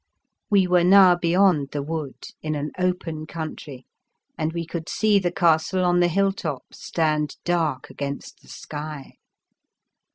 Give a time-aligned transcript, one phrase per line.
[0.49, 3.85] We were now beyond the wood in an open country,
[4.35, 9.17] and we could see the castle on the hill top stand dark against the sky.